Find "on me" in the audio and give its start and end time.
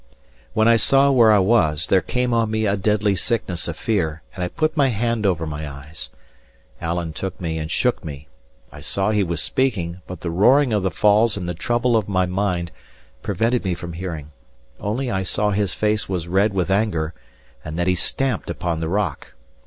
2.33-2.65